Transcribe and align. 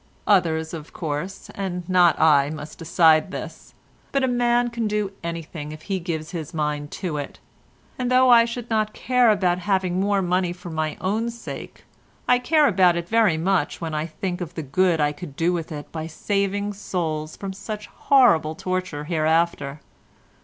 Others, 0.25 0.73
of 0.73 0.93
course, 0.93 1.51
and 1.53 1.87
not 1.87 2.19
I, 2.19 2.49
must 2.49 2.79
decide 2.79 3.29
this; 3.29 3.75
but 4.11 4.23
a 4.23 4.27
man 4.27 4.71
can 4.71 4.87
do 4.87 5.11
anything 5.23 5.71
if 5.71 5.83
he 5.83 5.99
gives 5.99 6.31
his 6.31 6.55
mind 6.55 6.89
to 7.05 7.17
it, 7.17 7.37
and 7.99 8.09
though 8.09 8.31
I 8.31 8.45
should 8.45 8.67
not 8.71 8.95
care 8.95 9.29
about 9.29 9.59
having 9.59 9.99
more 9.99 10.23
money 10.23 10.53
for 10.53 10.71
my 10.71 10.97
own 10.99 11.29
sake, 11.29 11.83
I 12.27 12.39
care 12.39 12.67
about 12.67 12.95
it 12.95 13.07
very 13.09 13.37
much 13.37 13.79
when 13.79 13.93
I 13.93 14.07
think 14.07 14.41
of 14.41 14.55
the 14.55 14.63
good 14.63 14.99
I 14.99 15.11
could 15.11 15.35
do 15.35 15.53
with 15.53 15.71
it 15.71 15.91
by 15.91 16.07
saving 16.07 16.73
souls 16.73 17.37
from 17.37 17.53
such 17.53 17.85
horrible 17.85 18.55
torture 18.55 19.03
hereafter. 19.03 19.81